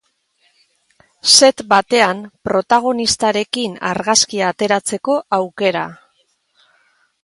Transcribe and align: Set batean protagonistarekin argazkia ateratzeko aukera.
Set 1.35 1.63
batean 1.75 2.23
protagonistarekin 2.49 3.79
argazkia 3.93 4.53
ateratzeko 4.57 5.23
aukera. 5.43 5.89